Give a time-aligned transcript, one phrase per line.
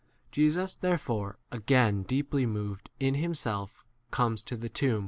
[0.31, 4.99] Jesus therefore again deeply moved J in himself comes S ekeivrj.